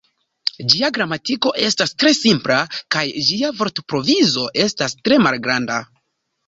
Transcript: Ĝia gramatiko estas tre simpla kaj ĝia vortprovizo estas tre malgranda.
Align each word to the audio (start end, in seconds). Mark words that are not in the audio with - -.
Ĝia 0.73 0.87
gramatiko 0.95 1.51
estas 1.67 1.93
tre 2.03 2.13
simpla 2.21 2.57
kaj 2.97 3.05
ĝia 3.29 3.55
vortprovizo 3.61 4.51
estas 4.67 5.01
tre 5.05 5.25
malgranda. 5.29 5.81